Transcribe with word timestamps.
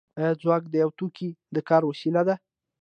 آیا 0.19 0.31
ځواک 0.41 0.63
د 0.69 0.73
یو 0.83 0.91
توکي 0.99 1.29
د 1.55 1.57
کار 1.69 1.81
وسیله 1.89 2.21
ده 2.27 2.35